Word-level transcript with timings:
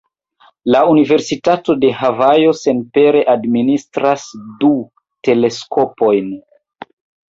La 0.75 0.79
Universitato 0.93 1.75
de 1.83 1.91
Havajo 1.99 2.55
senpere 2.63 3.23
administras 3.37 4.27
du 4.67 4.75
teleskopojn. 5.31 6.39